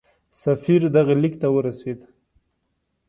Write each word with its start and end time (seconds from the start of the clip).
سفیر 0.41 0.81
دغه 0.95 1.13
لیک 1.21 1.33
ورته 1.35 1.47
ورسېد. 1.51 1.99